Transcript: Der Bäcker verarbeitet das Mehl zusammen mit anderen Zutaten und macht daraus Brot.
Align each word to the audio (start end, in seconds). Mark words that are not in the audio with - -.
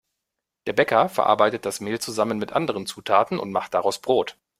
Der 0.65 0.73
Bäcker 0.73 1.09
verarbeitet 1.09 1.63
das 1.63 1.79
Mehl 1.79 1.99
zusammen 1.99 2.39
mit 2.39 2.53
anderen 2.53 2.87
Zutaten 2.87 3.37
und 3.37 3.51
macht 3.51 3.75
daraus 3.75 3.99
Brot. 4.01 4.35